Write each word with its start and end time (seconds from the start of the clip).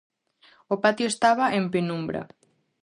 O 0.73 0.75
patio 0.83 1.05
estaba 1.09 1.45
en 1.57 1.65
penumbra. 1.73 2.21